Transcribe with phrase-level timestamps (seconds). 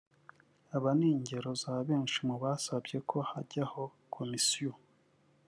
[0.75, 3.81] Aba ni ingero za benshi mu basabye ko hajyaho
[4.13, 4.75] commission